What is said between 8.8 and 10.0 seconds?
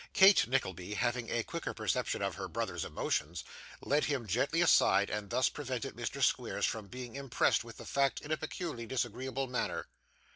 disagreeable manner.